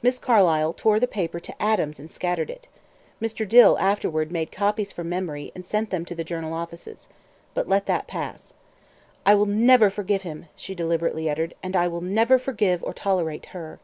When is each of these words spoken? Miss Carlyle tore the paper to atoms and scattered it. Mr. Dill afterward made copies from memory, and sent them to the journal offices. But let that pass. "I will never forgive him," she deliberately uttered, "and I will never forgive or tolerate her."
Miss 0.00 0.18
Carlyle 0.18 0.72
tore 0.72 0.98
the 0.98 1.06
paper 1.06 1.38
to 1.38 1.62
atoms 1.62 1.98
and 2.00 2.10
scattered 2.10 2.48
it. 2.48 2.66
Mr. 3.20 3.46
Dill 3.46 3.78
afterward 3.78 4.32
made 4.32 4.50
copies 4.50 4.90
from 4.90 5.10
memory, 5.10 5.52
and 5.54 5.66
sent 5.66 5.90
them 5.90 6.06
to 6.06 6.14
the 6.14 6.24
journal 6.24 6.54
offices. 6.54 7.10
But 7.52 7.68
let 7.68 7.84
that 7.84 8.06
pass. 8.06 8.54
"I 9.26 9.34
will 9.34 9.44
never 9.44 9.90
forgive 9.90 10.22
him," 10.22 10.46
she 10.56 10.74
deliberately 10.74 11.28
uttered, 11.28 11.54
"and 11.62 11.76
I 11.76 11.88
will 11.88 12.00
never 12.00 12.38
forgive 12.38 12.82
or 12.82 12.94
tolerate 12.94 13.44
her." 13.52 13.80